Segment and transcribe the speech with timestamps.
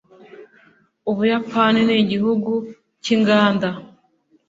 [1.09, 2.53] ubuyapani nigihugu
[3.03, 3.69] cyinganda